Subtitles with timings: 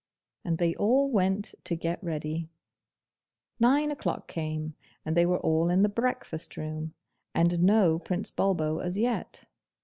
[0.43, 2.49] And they all went to get ready.
[3.59, 4.73] Nine o'clock came,
[5.05, 6.95] and they were all in the breakfast room,
[7.35, 9.43] and no Prince Bulbo as yet.